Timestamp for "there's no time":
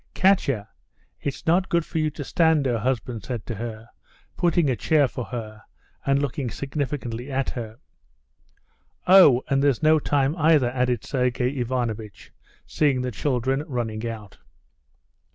9.63-10.35